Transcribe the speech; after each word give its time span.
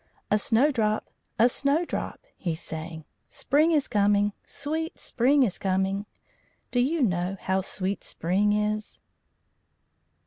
"A 0.31 0.39
Snowdrop! 0.39 1.11
A 1.37 1.47
Snowdrop!" 1.47 2.25
he 2.35 2.55
sang. 2.55 3.05
"Spring 3.27 3.71
is 3.71 3.87
coming, 3.87 4.33
sweet 4.43 4.97
spring 4.99 5.43
is 5.43 5.59
coming!" 5.59 6.07
Do 6.71 6.79
you 6.79 7.03
know 7.03 7.37
how 7.39 7.61
sweet 7.61 8.03
spring 8.03 8.51
is? 8.51 8.99